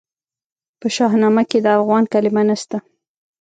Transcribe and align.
په 0.79 0.87
شاهنامه 0.95 1.43
کې 1.49 1.57
د 1.61 1.67
افغان 1.79 2.03
کلمه 2.13 2.41
نسته. 2.49 2.77